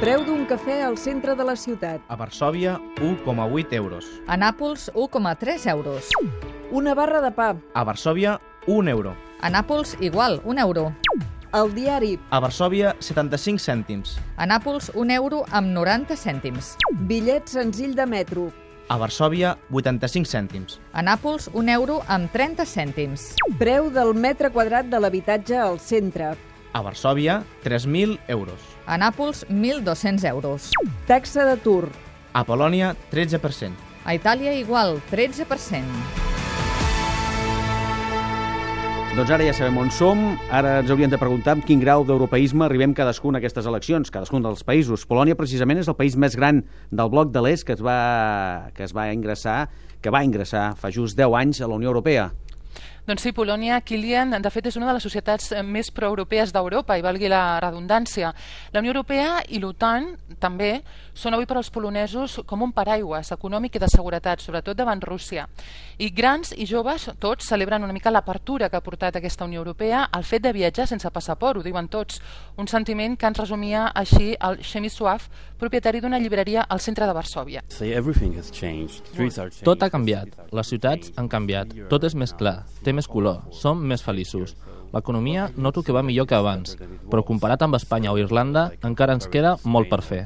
Preu 0.00 0.22
d'un 0.24 0.46
cafè 0.48 0.78
al 0.80 0.94
centre 0.96 1.34
de 1.36 1.44
la 1.44 1.52
ciutat. 1.60 2.00
A 2.08 2.16
Varsòvia, 2.16 2.78
1,8 3.04 3.74
euros. 3.76 4.06
A 4.26 4.38
Nàpols, 4.40 4.86
1,3 4.94 5.66
euros. 5.68 6.08
Una 6.70 6.94
barra 6.94 7.20
de 7.20 7.30
pa. 7.36 7.50
A 7.74 7.84
Varsòvia, 7.84 8.38
1 8.66 8.88
euro. 8.88 9.12
A 9.42 9.50
Nàpols, 9.50 9.98
igual, 10.00 10.40
1 10.46 10.58
euro. 10.58 10.94
El 11.52 11.74
diari. 11.74 12.18
A 12.30 12.40
Varsòvia, 12.40 12.96
75 12.98 13.60
cèntims. 13.60 14.16
A 14.38 14.46
Nàpols, 14.46 14.90
1 14.94 15.10
euro 15.10 15.44
amb 15.50 15.68
90 15.76 16.16
cèntims. 16.16 16.78
Bitllet 17.04 17.52
senzill 17.52 17.94
de 17.94 18.06
metro. 18.06 18.50
A 18.88 18.96
Varsòvia, 18.96 19.58
85 19.70 20.24
cèntims. 20.24 20.80
A 20.94 21.02
Nàpols, 21.02 21.50
1 21.52 21.68
euro 21.76 22.00
amb 22.08 22.32
30 22.32 22.64
cèntims. 22.64 23.34
Preu 23.58 23.90
del 23.92 24.14
metre 24.14 24.48
quadrat 24.48 24.88
de 24.88 24.96
l'habitatge 24.98 25.60
al 25.60 25.78
centre. 25.78 26.38
A 26.72 26.82
Varsòvia, 26.82 27.42
3.000 27.64 28.18
euros. 28.28 28.60
A 28.86 28.96
Nàpols, 28.98 29.44
1.200 29.48 30.24
euros. 30.30 30.70
Taxa 31.06 31.44
d'atur. 31.44 31.90
A 32.32 32.44
Polònia, 32.46 32.94
13%. 33.10 33.74
A 34.04 34.14
Itàlia, 34.14 34.54
igual, 34.54 35.00
13%. 35.10 35.82
Doncs 39.10 39.30
ara 39.34 39.42
ja 39.42 39.52
sabem 39.52 39.76
on 39.82 39.90
som. 39.90 40.20
Ara 40.54 40.78
ens 40.84 40.90
hauríem 40.94 41.10
de 41.10 41.18
preguntar 41.18 41.56
amb 41.56 41.66
quin 41.66 41.82
grau 41.82 42.04
d'europeisme 42.06 42.62
arribem 42.64 42.94
cadascun 42.94 43.34
a 43.34 43.40
aquestes 43.42 43.66
eleccions, 43.66 44.12
cadascun 44.14 44.46
dels 44.46 44.62
països. 44.62 45.02
Polònia, 45.10 45.34
precisament, 45.34 45.82
és 45.82 45.90
el 45.90 45.98
país 45.98 46.14
més 46.14 46.38
gran 46.38 46.62
del 46.94 47.10
bloc 47.10 47.34
de 47.34 47.42
l'est 47.42 47.66
que, 47.66 47.74
es 47.74 47.82
va, 47.82 48.70
que 48.76 48.86
es 48.86 48.94
va 48.94 49.10
ingressar 49.10 49.64
que 50.00 50.12
va 50.12 50.22
ingressar 50.24 50.70
fa 50.80 50.90
just 50.94 51.18
10 51.18 51.34
anys 51.36 51.60
a 51.60 51.68
la 51.68 51.76
Unió 51.76 51.90
Europea. 51.92 52.30
Doncs 53.10 53.24
sí, 53.26 53.32
Polònia, 53.34 53.80
Kilian, 53.82 54.36
de 54.38 54.50
fet 54.54 54.68
és 54.70 54.76
una 54.78 54.86
de 54.86 54.92
les 54.94 55.02
societats 55.02 55.48
eh, 55.50 55.64
més 55.66 55.88
proeuropees 55.90 56.52
d'Europa, 56.54 56.94
i 56.94 57.02
valgui 57.02 57.26
la 57.26 57.58
redundància. 57.58 58.30
La 58.70 58.78
Unió 58.78 58.92
Europea 58.92 59.40
i 59.50 59.58
l'OTAN 59.58 60.12
també 60.38 60.76
són 61.10 61.34
avui 61.34 61.48
per 61.50 61.56
als 61.58 61.72
polonesos 61.74 62.38
com 62.46 62.62
un 62.62 62.70
paraigües 62.72 63.32
econòmic 63.34 63.74
i 63.76 63.82
de 63.82 63.88
seguretat, 63.90 64.40
sobretot 64.40 64.78
davant 64.78 65.02
Rússia. 65.02 65.48
I 65.98 66.12
grans 66.14 66.54
i 66.56 66.68
joves, 66.70 67.08
tots 67.18 67.50
celebren 67.50 67.82
una 67.82 67.92
mica 67.92 68.12
l'apertura 68.14 68.70
que 68.70 68.78
ha 68.78 68.84
portat 68.84 69.18
aquesta 69.18 69.44
Unió 69.44 69.58
Europea 69.64 70.04
al 70.06 70.22
fet 70.24 70.46
de 70.46 70.54
viatjar 70.54 70.86
sense 70.86 71.10
passaport, 71.10 71.58
ho 71.58 71.66
diuen 71.66 71.90
tots. 71.90 72.22
Un 72.56 72.70
sentiment 72.70 73.18
que 73.18 73.26
ens 73.26 73.42
resumia 73.42 73.88
així 73.90 74.36
el 74.38 74.62
Shemisław, 74.62 75.26
propietari 75.58 76.00
d'una 76.00 76.18
llibreria 76.22 76.62
al 76.62 76.80
centre 76.80 77.10
de 77.10 77.12
Varsòvia. 77.16 77.64
Tot 79.66 79.82
ha 79.82 79.90
canviat, 79.92 80.38
les 80.56 80.72
ciutats 80.72 81.12
han 81.16 81.28
canviat, 81.28 81.74
tot 81.90 82.06
és 82.08 82.14
més 82.16 82.32
clar, 82.32 82.62
té 82.84 82.94
més 82.96 82.99
color, 83.08 83.46
som 83.52 83.80
més 83.80 84.02
feliços. 84.02 84.56
L'economia 84.92 85.50
noto 85.56 85.84
que 85.86 85.94
va 85.94 86.02
millor 86.02 86.26
que 86.26 86.34
abans, 86.34 86.76
però 87.10 87.22
comparat 87.24 87.62
amb 87.62 87.78
Espanya 87.78 88.12
o 88.12 88.18
Irlanda 88.18 88.72
encara 88.82 89.14
ens 89.14 89.28
queda 89.30 89.56
molt 89.64 89.88
per 89.88 90.02
fer. 90.02 90.24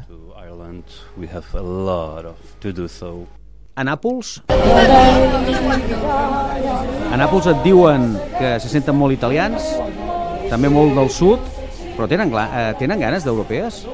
A 3.74 3.84
Nàpols... 3.84 4.40
A 7.10 7.16
Nàpols 7.18 7.46
et 7.50 7.60
diuen 7.66 8.14
que 8.38 8.56
se 8.62 8.70
senten 8.70 8.96
molt 8.96 9.12
italians, 9.14 9.66
també 10.50 10.70
molt 10.72 10.94
del 10.96 11.10
sud, 11.10 11.42
però 11.96 12.08
tenen, 12.10 12.32
eh, 12.32 12.72
tenen 12.78 13.02
ganes 13.02 13.26
d'europees? 13.26 13.84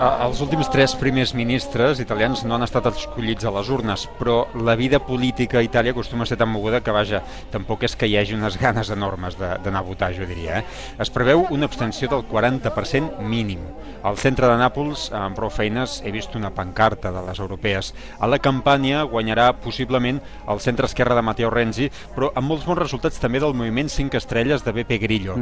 Els 0.00 0.38
últims 0.40 0.70
tres 0.72 0.94
primers 0.96 1.34
ministres 1.36 1.98
italians 2.00 2.40
no 2.48 2.54
han 2.56 2.62
estat 2.64 2.86
escollits 2.88 3.44
a 3.44 3.50
les 3.52 3.68
urnes, 3.68 4.06
però 4.16 4.46
la 4.64 4.72
vida 4.72 4.96
política 5.04 5.58
a 5.60 5.62
Itàlia 5.66 5.92
acostuma 5.92 6.24
a 6.24 6.30
ser 6.30 6.38
tan 6.40 6.48
moguda 6.48 6.80
que, 6.80 6.94
vaja, 6.96 7.20
tampoc 7.52 7.84
és 7.84 7.98
que 8.00 8.08
hi 8.08 8.14
hagi 8.16 8.32
unes 8.32 8.56
ganes 8.56 8.88
enormes 8.94 9.36
d'anar 9.36 9.82
a 9.82 9.84
votar, 9.84 10.08
jo 10.16 10.24
diria. 10.24 10.62
Eh? 10.62 10.94
Es 11.04 11.12
preveu 11.12 11.44
una 11.52 11.68
abstenció 11.68 12.08
del 12.08 12.24
40% 12.30 13.20
mínim. 13.20 13.60
Al 14.00 14.16
centre 14.16 14.48
de 14.48 14.56
Nàpols, 14.56 15.10
amb 15.12 15.36
prou 15.36 15.52
feines, 15.52 15.98
he 16.00 16.14
vist 16.16 16.32
una 16.32 16.54
pancarta 16.56 17.12
de 17.12 17.26
les 17.28 17.44
europees. 17.44 17.92
A 18.16 18.30
la 18.30 18.40
campanya 18.40 19.04
guanyarà 19.04 19.50
possiblement 19.60 20.22
el 20.48 20.64
centre 20.64 20.88
esquerra 20.88 21.18
de 21.18 21.28
Matteo 21.28 21.52
Renzi, 21.52 21.92
però 22.16 22.32
amb 22.32 22.48
molts 22.48 22.64
bons 22.64 22.80
resultats 22.80 23.20
també 23.20 23.44
del 23.44 23.52
moviment 23.52 23.92
5 23.92 24.16
estrelles 24.16 24.64
de 24.64 24.78
Beppe 24.80 24.96
Grillo. 24.96 25.36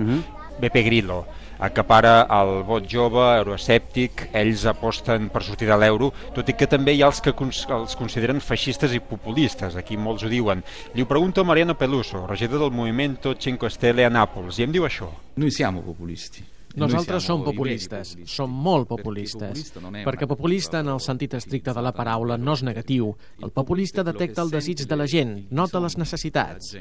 Beppe 0.58 0.82
Grillo 0.82 1.24
acapara 1.58 2.26
el 2.30 2.62
vot 2.66 2.86
jove, 2.88 3.22
euroescèptic, 3.40 4.28
ells 4.36 4.64
aposten 4.70 5.28
per 5.32 5.42
sortir 5.42 5.68
de 5.68 5.78
l'euro, 5.78 6.12
tot 6.34 6.48
i 6.48 6.54
que 6.58 6.68
també 6.70 6.94
hi 6.94 7.02
ha 7.02 7.08
els 7.10 7.20
que 7.24 7.34
cons 7.36 7.64
els 7.74 7.96
consideren 7.98 8.40
feixistes 8.42 8.94
i 8.94 9.02
populistes, 9.02 9.76
aquí 9.76 9.98
molts 9.98 10.24
ho 10.24 10.30
diuen. 10.30 10.62
Li 10.94 11.02
ho 11.02 11.08
pregunto 11.10 11.42
a 11.42 11.48
Mariano 11.48 11.74
Peluso, 11.78 12.26
regidor 12.26 12.62
del 12.62 12.76
Movimento 12.76 13.34
5 13.34 13.70
Stelle 13.74 14.06
a 14.06 14.12
Nàpols, 14.12 14.60
i 14.60 14.68
em 14.68 14.72
diu 14.74 14.86
això. 14.86 15.10
Noi 15.36 15.50
siamo 15.50 15.82
populisti. 15.82 16.46
Nosaltres 16.78 17.24
som 17.24 17.42
populistes, 17.42 18.12
som 18.28 18.52
molt 18.52 18.86
populistes, 18.86 19.72
perquè 20.04 20.28
populista 20.30 20.82
en 20.84 20.92
el 20.92 21.00
sentit 21.02 21.34
estricte 21.34 21.72
de 21.74 21.82
la 21.82 21.94
paraula 21.96 22.36
no 22.38 22.54
és 22.54 22.62
negatiu. 22.62 23.10
El 23.42 23.50
populista 23.50 24.04
detecta 24.06 24.44
el 24.44 24.52
desig 24.52 24.84
de 24.86 25.00
la 25.00 25.08
gent, 25.10 25.34
nota 25.50 25.82
les 25.82 25.98
necessitats. 25.98 26.76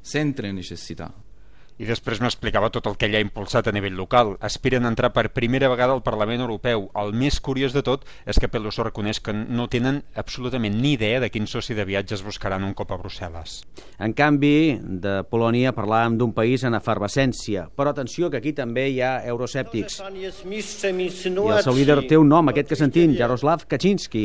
Sente 0.00 0.46
le 0.46 0.54
necessità. 0.54 1.10
I 1.74 1.88
després 1.88 2.20
m'explicava 2.22 2.68
tot 2.70 2.86
el 2.86 2.94
que 2.94 3.08
ell 3.08 3.16
ha 3.18 3.22
impulsat 3.24 3.66
a 3.66 3.72
nivell 3.74 3.96
local. 3.98 4.36
Aspiren 4.46 4.84
a 4.86 4.90
entrar 4.92 5.10
per 5.10 5.32
primera 5.34 5.66
vegada 5.72 5.92
al 5.96 6.04
Parlament 6.06 6.44
Europeu. 6.44 6.86
El 6.94 7.10
més 7.18 7.40
curiós 7.42 7.74
de 7.74 7.82
tot 7.82 8.04
és 8.30 8.38
que 8.38 8.46
Peluso 8.48 8.84
reconeix 8.86 9.18
que 9.18 9.34
no 9.34 9.66
tenen 9.72 10.04
absolutament 10.14 10.76
ni 10.78 10.92
idea 10.94 11.18
de 11.18 11.30
quin 11.34 11.48
soci 11.50 11.74
de 11.74 11.86
viatges 11.88 12.22
buscaran 12.22 12.62
un 12.62 12.76
cop 12.78 12.92
a 12.94 12.98
Brussel·les. 13.00 13.56
En 13.98 14.14
canvi, 14.14 14.78
de 14.78 15.16
Polònia 15.26 15.72
parlàvem 15.74 16.18
d'un 16.20 16.34
país 16.36 16.62
en 16.62 16.78
efervescència. 16.78 17.66
Però 17.74 17.90
atenció, 17.90 18.30
que 18.30 18.38
aquí 18.38 18.54
també 18.54 18.86
hi 18.92 19.00
ha 19.02 19.16
euroscèptics. 19.26 19.98
I 20.14 20.30
el 20.30 21.62
seu 21.64 21.74
líder 21.74 21.98
té 22.06 22.18
un 22.20 22.30
nom, 22.30 22.52
aquest 22.54 22.70
que 22.70 22.78
sentim, 22.78 23.16
Jaroslav 23.18 23.66
Kaczynski. 23.66 24.24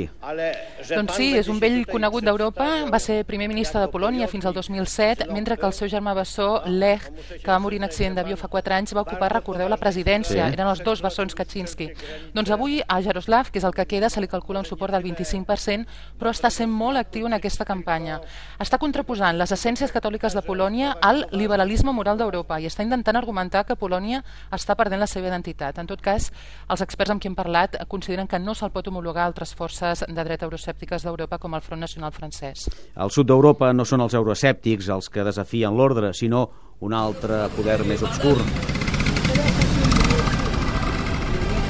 Doncs 0.90 1.18
sí, 1.18 1.32
és 1.40 1.50
un 1.50 1.58
vell 1.62 1.82
conegut 1.90 2.30
d'Europa, 2.30 2.70
va 2.94 3.02
ser 3.02 3.24
primer 3.26 3.50
ministre 3.50 3.82
de 3.82 3.90
Polònia 3.90 4.30
fins 4.30 4.46
al 4.46 4.54
2007, 4.54 5.32
mentre 5.34 5.58
que 5.58 5.66
el 5.66 5.74
seu 5.74 5.90
germà 5.90 6.14
bessó, 6.18 6.62
Lech, 6.70 7.10
que 7.44 7.52
va 7.52 7.60
morir 7.60 7.80
en 7.80 7.88
accident 7.88 8.16
d'avió 8.18 8.38
fa 8.38 8.50
4 8.52 8.76
anys, 8.76 8.94
va 8.98 9.04
ocupar, 9.06 9.32
recordeu, 9.34 9.70
la 9.70 9.80
presidència. 9.80 10.48
Sí. 10.48 10.54
Eren 10.58 10.68
els 10.68 10.84
dos 10.86 11.02
bessons 11.02 11.36
Kaczynski. 11.36 11.90
Doncs 12.36 12.52
avui 12.52 12.80
a 12.86 13.00
Jaroslav, 13.02 13.52
que 13.52 13.60
és 13.62 13.68
el 13.68 13.76
que 13.76 13.88
queda, 13.90 14.10
se 14.10 14.22
li 14.22 14.28
calcula 14.28 14.60
un 14.64 14.68
suport 14.68 14.94
del 14.94 15.04
25%, 15.04 15.88
però 16.20 16.34
està 16.34 16.52
sent 16.54 16.72
molt 16.72 17.00
actiu 17.00 17.28
en 17.28 17.38
aquesta 17.38 17.66
campanya. 17.66 18.20
Està 18.60 18.80
contraposant 18.82 19.38
les 19.40 19.52
essències 19.56 19.92
catòliques 19.92 20.36
de 20.36 20.44
Polònia 20.46 20.96
al 21.02 21.26
liberalisme 21.32 21.94
moral 21.96 22.20
d'Europa 22.20 22.60
i 22.60 22.68
està 22.70 22.84
intentant 22.84 23.18
argumentar 23.20 23.66
que 23.66 23.78
Polònia 23.80 24.24
està 24.56 24.76
perdent 24.76 25.00
la 25.00 25.08
seva 25.08 25.30
identitat. 25.32 25.80
En 25.80 25.88
tot 25.88 26.02
cas, 26.02 26.30
els 26.70 26.84
experts 26.86 27.14
amb 27.14 27.22
qui 27.22 27.30
hem 27.32 27.38
parlat 27.38 27.80
consideren 27.88 28.28
que 28.28 28.40
no 28.40 28.56
se'l 28.56 28.74
pot 28.74 28.88
homologar 28.88 29.24
a 29.24 29.32
altres 29.32 29.56
forces 29.56 30.04
de 30.08 30.24
dret 30.24 30.44
euroscèptiques 30.44 31.06
d'Europa 31.06 31.40
com 31.40 31.56
el 31.56 31.66
Front 31.66 31.82
Nacional 31.82 32.12
francès. 32.12 32.68
Al 32.96 33.12
sud 33.12 33.30
d'Europa 33.30 33.72
no 33.74 33.86
són 33.86 34.04
els 34.06 34.16
euroscèptics 34.18 34.90
els 34.90 35.10
que 35.10 35.26
desafien 35.26 35.76
l'ordre, 35.78 36.14
sinó 36.14 36.50
un 36.80 36.94
altre 36.96 37.48
poder 37.58 37.82
més 37.88 38.04
obscur. 38.06 38.38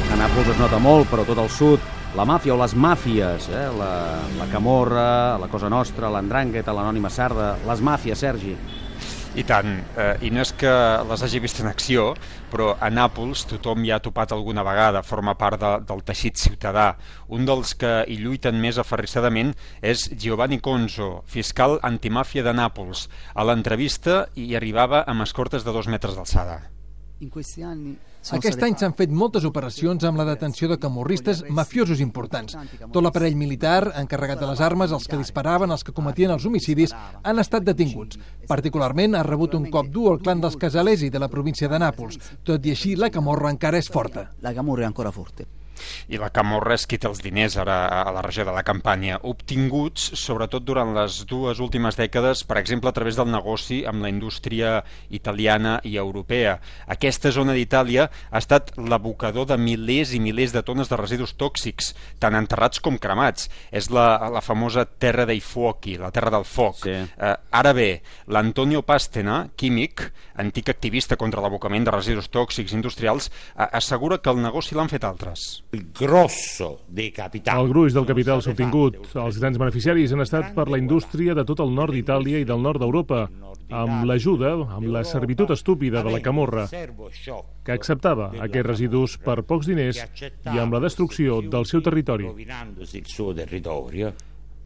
A 0.10 0.18
Nàpols 0.20 0.52
es 0.54 0.60
nota 0.60 0.78
molt, 0.82 1.10
però 1.10 1.26
tot 1.26 1.42
el 1.42 1.50
sud, 1.54 1.86
la 2.18 2.26
màfia 2.30 2.54
o 2.54 2.60
les 2.60 2.76
màfies, 2.78 3.48
eh? 3.50 3.66
la, 3.78 3.94
la 4.38 4.48
Camorra, 4.52 5.38
la 5.42 5.50
Cosa 5.50 5.70
Nostra, 5.70 6.12
l'Andrangheta, 6.14 6.74
l'Anònima 6.74 7.10
Sarda, 7.14 7.56
les 7.66 7.82
màfies, 7.82 8.22
Sergi. 8.22 8.54
I 9.40 9.44
tant, 9.48 9.78
eh, 9.96 10.18
i 10.28 10.30
no 10.36 10.42
és 10.44 10.50
que 10.60 10.72
les 11.08 11.22
hagi 11.24 11.40
vist 11.40 11.62
en 11.62 11.70
acció, 11.70 12.10
però 12.52 12.74
a 12.76 12.90
Nàpols 12.92 13.46
tothom 13.48 13.86
hi 13.86 13.94
ha 13.96 14.00
topat 14.04 14.34
alguna 14.36 14.66
vegada, 14.68 15.00
forma 15.06 15.38
part 15.40 15.62
de, 15.62 15.70
del 15.88 16.02
teixit 16.10 16.42
ciutadà. 16.42 16.90
Un 17.38 17.48
dels 17.48 17.72
que 17.80 17.94
hi 18.04 18.18
lluiten 18.20 18.60
més 18.60 18.82
aferrissadament 18.84 19.54
és 19.94 20.10
Giovanni 20.26 20.60
Conzo, 20.66 21.22
fiscal 21.38 21.78
antimàfia 21.88 22.44
de 22.44 22.56
Nàpols. 22.58 23.06
A 23.32 23.48
l'entrevista 23.48 24.26
hi 24.36 24.50
arribava 24.60 25.06
amb 25.08 25.24
escortes 25.24 25.64
de 25.64 25.78
dos 25.78 25.88
metres 25.88 26.20
d'alçada. 26.20 26.60
Aquest 27.20 28.64
any 28.64 28.76
s'han 28.80 28.96
fet 28.96 29.12
moltes 29.12 29.44
operacions 29.48 30.06
amb 30.08 30.22
la 30.22 30.26
detenció 30.30 30.70
de 30.72 30.78
camorristes 30.80 31.44
mafiosos 31.50 32.00
importants. 32.06 32.56
Tot 32.94 33.04
l'aparell 33.04 33.36
militar, 33.36 33.92
encarregat 34.00 34.40
de 34.40 34.48
les 34.48 34.64
armes, 34.64 34.96
els 34.96 35.08
que 35.10 35.20
disparaven, 35.20 35.76
els 35.76 35.84
que 35.84 35.96
cometien 35.96 36.32
els 36.32 36.48
homicidis, 36.48 36.96
han 37.24 37.44
estat 37.44 37.68
detinguts. 37.68 38.20
Particularment 38.48 39.20
ha 39.20 39.28
rebut 39.28 39.60
un 39.60 39.68
cop 39.74 39.92
dur 39.92 40.14
el 40.14 40.24
clan 40.24 40.40
dels 40.40 40.60
Casalesi 40.60 41.12
de 41.12 41.20
la 41.20 41.32
província 41.32 41.68
de 41.68 41.80
Nàpols. 41.84 42.20
Tot 42.48 42.66
i 42.66 42.76
així, 42.76 42.96
la 42.96 43.12
camorra 43.12 43.52
encara 43.52 43.80
és 43.80 43.92
forta. 43.92 44.30
La 44.40 44.56
camorra 44.56 44.88
è 44.88 44.92
ancora 44.94 45.12
forte. 45.12 45.59
I 46.10 46.20
la 46.22 46.32
Camorra 46.34 46.78
és 46.78 46.86
qui 46.90 47.00
té 47.00 47.10
els 47.10 47.22
diners 47.24 47.58
ara 47.60 47.80
a 48.02 48.14
la 48.16 48.24
regió 48.26 48.46
de 48.48 48.54
la 48.56 48.66
campanya, 48.68 49.20
obtinguts 49.24 50.12
sobretot 50.20 50.66
durant 50.66 50.94
les 50.96 51.24
dues 51.30 51.60
últimes 51.60 51.98
dècades, 52.00 52.44
per 52.48 52.60
exemple, 52.62 52.90
a 52.90 52.96
través 52.96 53.18
del 53.20 53.30
negoci 53.32 53.82
amb 53.90 54.04
la 54.04 54.12
indústria 54.12 54.80
italiana 55.10 55.80
i 55.84 55.96
europea. 55.98 56.58
Aquesta 56.88 57.32
zona 57.36 57.56
d'Itàlia 57.58 58.10
ha 58.10 58.42
estat 58.42 58.74
l'abocador 58.78 59.48
de 59.50 59.58
milers 59.60 60.14
i 60.16 60.22
milers 60.24 60.54
de 60.56 60.64
tones 60.66 60.90
de 60.90 61.00
residus 61.00 61.36
tòxics, 61.40 61.94
tant 62.20 62.38
enterrats 62.38 62.82
com 62.84 62.98
cremats. 63.02 63.50
És 63.72 63.90
la, 63.94 64.30
la 64.32 64.44
famosa 64.46 64.86
terra 64.86 65.26
dei 65.30 65.42
fuochi, 65.44 65.98
la 66.02 66.12
terra 66.16 66.34
del 66.34 66.46
foc. 66.48 66.84
Sí. 66.86 66.96
Eh, 66.96 67.36
ara 67.62 67.74
bé, 67.76 67.90
l'Antonio 68.28 68.82
Pastena, 68.86 69.42
químic, 69.60 70.10
antic 70.40 70.72
activista 70.72 71.18
contra 71.20 71.44
l'abocament 71.44 71.86
de 71.86 71.94
residus 71.96 72.30
tòxics 72.32 72.74
industrials, 72.78 73.30
eh, 73.30 73.68
assegura 73.82 74.20
que 74.20 74.32
el 74.32 74.42
negoci 74.42 74.78
l'han 74.78 74.92
fet 74.92 75.06
altres. 75.08 75.64
Grosso 75.70 76.80
dei 76.88 77.12
capitali. 77.12 77.62
El 77.62 77.70
gruix 77.70 77.94
del 77.94 78.08
capital 78.10 78.42
s'ha 78.42 78.56
obtingut. 78.56 78.96
Els 79.14 79.38
grans 79.38 79.60
beneficiaris 79.62 80.14
han 80.16 80.24
estat 80.24 80.56
per 80.56 80.66
la 80.70 80.80
indústria 80.82 81.36
de 81.38 81.46
tot 81.46 81.62
el 81.62 81.76
nord 81.78 81.94
d'Itàlia 81.94 82.42
i 82.42 82.48
del 82.50 82.64
nord 82.64 82.82
d'Europa, 82.82 83.28
amb 83.70 84.08
l'ajuda, 84.10 84.56
amb 84.66 84.90
la 84.90 85.04
servitud 85.06 85.52
estúpida 85.54 86.02
de 86.02 86.16
la 86.16 86.22
camorra, 86.26 86.66
que 86.70 87.76
acceptava 87.76 88.32
aquests 88.40 88.68
residus 88.68 89.20
per 89.22 89.44
pocs 89.46 89.70
diners 89.70 90.02
i 90.26 90.58
amb 90.58 90.74
la 90.74 90.82
destrucció 90.88 91.44
del 91.46 91.70
seu 91.70 91.86
territori 91.86 92.34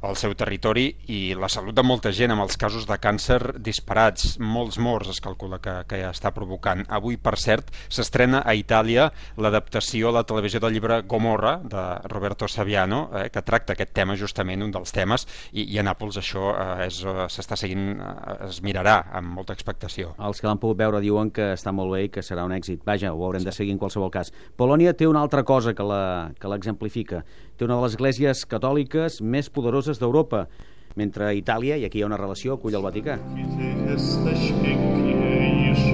el 0.03 0.17
seu 0.19 0.33
territori 0.35 0.89
i 1.11 1.33
la 1.39 1.47
salut 1.51 1.75
de 1.75 1.83
molta 1.85 2.11
gent 2.15 2.33
amb 2.33 2.43
els 2.43 2.57
casos 2.59 2.85
de 2.89 2.97
càncer 2.99 3.39
disparats, 3.63 4.35
molts 4.39 4.77
morts 4.83 5.13
es 5.13 5.21
calcula 5.23 5.59
que, 5.63 5.75
que 5.87 6.01
ja 6.01 6.11
està 6.11 6.33
provocant. 6.35 6.83
Avui, 6.91 7.15
per 7.15 7.37
cert, 7.39 7.71
s'estrena 7.87 8.41
a 8.43 8.55
Itàlia 8.59 9.07
l'adaptació 9.39 10.11
a 10.11 10.17
la 10.19 10.25
televisió 10.27 10.59
del 10.63 10.75
llibre 10.75 11.01
Gomorra 11.07 11.55
de 11.63 11.83
Roberto 12.11 12.49
Saviano, 12.51 13.05
eh, 13.15 13.29
que 13.31 13.45
tracta 13.47 13.77
aquest 13.77 13.93
tema 13.95 14.17
justament, 14.19 14.65
un 14.65 14.73
dels 14.75 14.91
temes, 14.95 15.25
i, 15.53 15.65
i 15.71 15.79
a 15.79 15.85
Nàpols 15.87 16.19
això 16.19 16.51
eh, 16.51 16.89
s'està 16.91 17.57
seguint, 17.59 17.93
eh, 17.95 18.37
es 18.49 18.59
mirarà 18.65 18.99
amb 19.15 19.31
molta 19.39 19.55
expectació. 19.55 20.13
Els 20.19 20.43
que 20.43 20.49
l'han 20.49 20.59
pogut 20.59 20.81
veure 20.83 21.01
diuen 21.03 21.31
que 21.31 21.53
està 21.55 21.71
molt 21.71 21.95
bé 21.95 22.03
i 22.07 22.11
que 22.11 22.25
serà 22.25 22.43
un 22.43 22.55
èxit. 22.55 22.83
Vaja, 22.85 23.13
ho 23.13 23.23
haurem 23.23 23.47
de 23.47 23.55
seguir 23.55 23.77
en 23.77 23.79
qualsevol 23.79 24.11
cas. 24.11 24.33
Polònia 24.59 24.97
té 24.97 25.07
una 25.07 25.23
altra 25.23 25.45
cosa 25.47 25.73
que 25.73 25.87
l'exemplifica. 25.87 27.23
Té 27.63 27.67
una 27.69 27.77
de 27.79 27.83
les 27.85 27.93
esglésies 27.93 28.39
catòliques 28.51 29.21
més 29.23 29.47
poderoses 29.47 29.95
d'Europa, 29.95 30.41
mentre 30.99 31.29
Itàlia, 31.37 31.77
i 31.79 31.85
aquí 31.87 32.01
hi 32.01 32.03
ha 32.03 32.09
una 32.09 32.17
relació, 32.19 32.57
acull 32.57 32.75
el 32.75 32.83
Vaticà. 32.83 33.15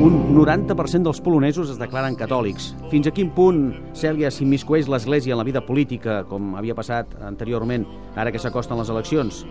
Un 0.01 0.17
90% 0.33 1.05
dels 1.05 1.21
polonesos 1.21 1.69
es 1.69 1.77
declaren 1.77 2.17
catòlics. 2.17 2.71
Fins 2.89 3.05
a 3.05 3.13
quin 3.13 3.29
punt 3.37 3.61
Cèlia 3.93 4.33
s'immiscueix 4.33 4.89
l'Església 4.89 5.37
en 5.37 5.43
la 5.43 5.45
vida 5.45 5.61
política, 5.61 6.23
com 6.31 6.55
havia 6.57 6.73
passat 6.73 7.13
anteriorment, 7.21 7.85
ara 8.17 8.33
que 8.33 8.41
s'acosten 8.41 8.81
les 8.81 8.89
eleccions? 8.89 9.45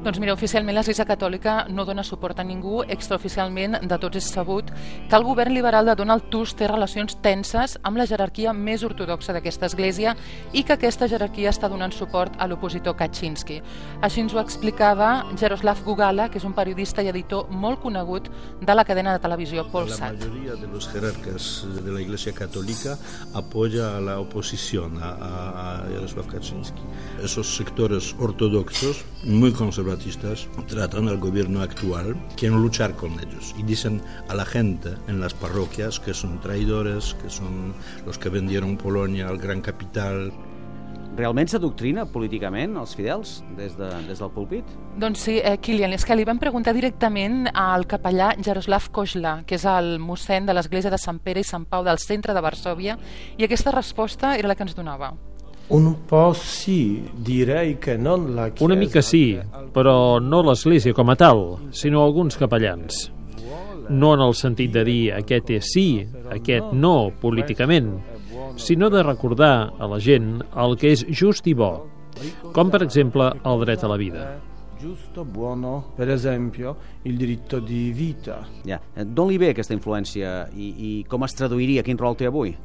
Doncs 0.00 0.16
mira, 0.16 0.32
oficialment 0.32 0.72
l'Església 0.78 1.04
Catòlica 1.04 1.66
no 1.68 1.84
dona 1.84 2.00
suport 2.00 2.38
a 2.40 2.44
ningú, 2.46 2.78
extraoficialment 2.88 3.82
de 3.84 3.96
tots 4.00 4.16
és 4.16 4.28
sabut 4.32 4.70
que 4.72 5.16
el 5.18 5.26
govern 5.26 5.52
liberal 5.52 5.84
de 5.84 5.94
Donald 5.98 6.30
Tusk 6.32 6.56
té 6.56 6.70
relacions 6.70 7.18
tenses 7.20 7.74
amb 7.84 8.00
la 8.00 8.06
jerarquia 8.08 8.54
més 8.56 8.80
ortodoxa 8.86 9.34
d'aquesta 9.36 9.68
església 9.68 10.14
i 10.56 10.62
que 10.64 10.72
aquesta 10.78 11.04
jerarquia 11.04 11.52
està 11.52 11.68
donant 11.68 11.92
suport 11.92 12.38
a 12.40 12.46
l'opositor 12.48 12.96
Kaczynski. 12.96 13.58
Així 14.00 14.22
ens 14.24 14.32
ho 14.32 14.40
explicava 14.40 15.10
Jaroslav 15.36 15.84
Gugala, 15.84 16.30
que 16.32 16.40
és 16.40 16.48
un 16.48 16.56
periodista 16.56 17.04
i 17.04 17.12
editor 17.12 17.52
molt 17.52 17.84
conegut 17.84 18.32
de 18.64 18.78
la 18.78 18.86
cadena 18.88 19.12
de 19.12 19.20
televisió 19.20 19.66
Polsat. 19.68 20.16
La 20.16 20.30
mayoría 20.30 20.56
de 20.56 20.66
los 20.66 20.88
jerarcas 20.88 21.66
de 21.76 21.92
la 21.92 22.00
Iglesia 22.00 22.32
Católica 22.32 22.96
apoya 23.34 23.98
a 23.98 24.00
la 24.00 24.16
oposición 24.18 24.96
a, 24.96 25.12
a, 25.12 25.30
a 25.84 25.92
Jaroslav 25.92 26.26
Kaczynski. 26.32 26.88
Esos 27.22 27.54
sectores 27.54 28.14
ortodoxos, 28.18 29.04
muy 29.24 29.52
conservadores, 29.52 29.89
separatistas 29.90 30.48
tratan 30.68 31.08
al 31.08 31.18
gobierno 31.18 31.62
actual, 31.62 32.16
quieren 32.36 32.62
luchar 32.62 32.94
con 32.94 33.12
ellos 33.14 33.54
y 33.58 33.62
dicen 33.62 34.00
a 34.28 34.34
la 34.34 34.44
gente 34.44 34.90
en 35.08 35.20
las 35.20 35.34
parroquias 35.34 35.98
que 35.98 36.14
son 36.14 36.40
traidores, 36.40 37.14
que 37.22 37.30
son 37.30 37.74
los 38.06 38.18
que 38.18 38.28
vendieron 38.28 38.76
Polonia 38.76 39.28
al 39.28 39.38
gran 39.38 39.60
capital. 39.60 40.32
Realment 41.16 41.50
s'adoctrina 41.50 42.04
políticament 42.06 42.76
els 42.78 42.94
fidels 42.96 43.40
des, 43.58 43.74
de, 43.76 43.88
des 44.06 44.20
del 44.22 44.30
púlpit? 44.30 44.68
Doncs 45.02 45.24
sí, 45.26 45.40
eh, 45.42 45.56
Kilian, 45.58 45.92
és 45.92 46.06
que 46.06 46.14
li 46.14 46.24
van 46.24 46.38
preguntar 46.38 46.72
directament 46.72 47.50
al 47.50 47.88
capellà 47.90 48.30
Jaroslav 48.38 48.92
Kozla, 48.94 49.40
que 49.44 49.58
és 49.58 49.66
el 49.66 49.98
mossèn 49.98 50.46
de 50.46 50.54
l'església 50.54 50.92
de 50.92 51.00
Sant 51.02 51.18
Pere 51.18 51.42
i 51.42 51.48
Sant 51.48 51.66
Pau 51.66 51.82
del 51.84 51.98
centre 51.98 52.36
de 52.36 52.44
Varsovia, 52.46 52.96
i 53.36 53.44
aquesta 53.44 53.74
resposta 53.74 54.36
era 54.38 54.48
la 54.48 54.54
que 54.54 54.64
ens 54.68 54.78
donava. 54.78 55.10
Un 55.70 56.04
po' 56.04 56.32
sì, 56.32 57.08
direi 57.14 57.78
che 57.78 57.96
non 57.96 58.34
la 58.34 58.48
Chiesa... 58.48 58.64
Una 58.64 58.74
mica 58.74 59.00
sí, 59.00 59.38
però 59.70 60.18
no 60.18 60.42
l'Església 60.42 60.92
com 60.92 61.12
a 61.12 61.14
tal, 61.14 61.44
sinó 61.70 62.02
alguns 62.02 62.34
capellans. 62.34 63.04
No 63.86 64.10
en 64.16 64.24
el 64.24 64.34
sentit 64.34 64.72
de 64.74 64.82
dir 64.82 65.12
aquest 65.14 65.52
és 65.54 65.70
sí, 65.70 65.84
aquest 66.34 66.72
no, 66.74 67.12
políticament, 67.22 67.92
sinó 68.58 68.90
de 68.90 69.04
recordar 69.06 69.70
a 69.78 69.86
la 69.86 70.00
gent 70.02 70.40
el 70.58 70.74
que 70.74 70.90
és 70.96 71.04
just 71.06 71.46
i 71.46 71.54
bo, 71.54 71.86
com 72.50 72.74
per 72.74 72.82
exemple 72.82 73.30
el 73.38 73.62
dret 73.62 73.86
a 73.86 73.92
la 73.92 73.98
vida. 74.00 74.26
Giusto, 74.80 75.22
buono, 75.24 75.92
per 75.94 76.08
esempio, 76.10 76.74
il 77.04 77.16
diritto 77.16 77.60
di 77.60 77.92
vita. 77.92 78.40
Ja. 78.64 78.80
D'on 79.04 79.30
li 79.30 79.38
ve 79.38 79.52
aquesta 79.54 79.76
influència 79.76 80.48
i, 80.50 80.72
i 80.72 80.92
com 81.06 81.22
es 81.28 81.38
traduiria, 81.38 81.86
quin 81.86 82.00
rol 82.00 82.18
té 82.18 82.26
avui? 82.26 82.56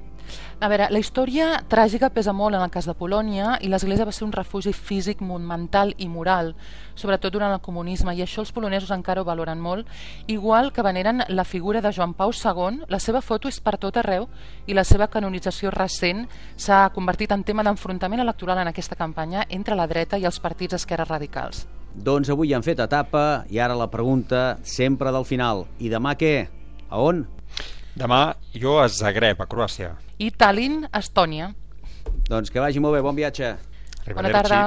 A 0.59 0.69
veure, 0.71 0.87
la 0.89 0.99
història 1.01 1.59
tràgica 1.69 2.09
pesa 2.09 2.33
molt 2.33 2.55
en 2.55 2.63
el 2.63 2.71
cas 2.71 2.87
de 2.87 2.95
Polònia 2.95 3.57
i 3.61 3.67
l'Església 3.69 4.07
va 4.07 4.13
ser 4.15 4.23
un 4.25 4.33
refugi 4.33 4.71
físic, 4.73 5.21
mental 5.21 5.93
i 5.97 6.07
moral, 6.07 6.53
sobretot 6.95 7.33
durant 7.33 7.51
el 7.51 7.61
comunisme, 7.61 8.15
i 8.15 8.23
això 8.23 8.41
els 8.41 8.53
polonesos 8.55 8.91
encara 8.95 9.21
ho 9.21 9.27
valoren 9.27 9.59
molt, 9.59 9.87
igual 10.27 10.71
que 10.71 10.85
veneren 10.85 11.23
la 11.27 11.43
figura 11.43 11.81
de 11.81 11.91
Joan 11.91 12.13
Pau 12.13 12.31
II, 12.31 12.85
la 12.87 12.99
seva 12.99 13.21
foto 13.21 13.51
és 13.51 13.59
per 13.59 13.77
tot 13.77 13.97
arreu 13.97 14.29
i 14.65 14.73
la 14.73 14.83
seva 14.83 15.09
canonització 15.11 15.71
recent 15.75 16.25
s'ha 16.55 16.89
convertit 16.95 17.31
en 17.35 17.43
tema 17.43 17.63
d'enfrontament 17.63 18.23
electoral 18.23 18.63
en 18.63 18.71
aquesta 18.71 18.95
campanya 18.95 19.45
entre 19.49 19.75
la 19.75 19.87
dreta 19.87 20.17
i 20.17 20.25
els 20.25 20.39
partits 20.39 20.79
esquerres 20.79 21.11
radicals. 21.11 21.65
Doncs 21.95 22.29
avui 22.29 22.51
han 22.53 22.63
fet 22.63 22.81
etapa 22.83 23.45
i 23.49 23.59
ara 23.59 23.75
la 23.75 23.87
pregunta 23.91 24.57
sempre 24.63 25.11
del 25.15 25.27
final. 25.27 25.63
I 25.79 25.91
demà 25.91 26.15
què? 26.19 26.35
A 26.89 26.99
on? 26.99 27.23
Demà 27.95 28.35
jo 28.51 28.79
a 28.81 28.89
Zagreb, 28.91 29.39
a 29.39 29.47
Croàcia. 29.47 29.93
I 30.17 30.31
Tallinn, 30.31 30.85
Estònia. 30.95 31.49
Doncs 32.29 32.51
que 32.53 32.61
vagi 32.63 32.79
molt 32.79 32.95
bé, 32.95 33.01
bon 33.03 33.15
viatge. 33.17 33.55
Bona 34.15 34.31
tarda. 34.31 34.59